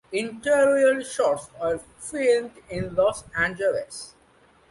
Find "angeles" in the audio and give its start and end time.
3.37-4.15